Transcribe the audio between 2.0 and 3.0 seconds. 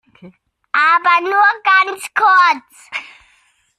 kurz!